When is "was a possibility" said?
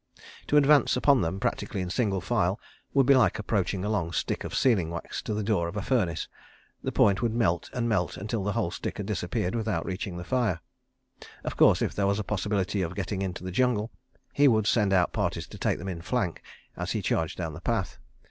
12.07-12.81